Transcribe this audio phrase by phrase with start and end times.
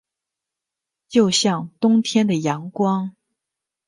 [1.09, 3.15] 就像冬天的阳光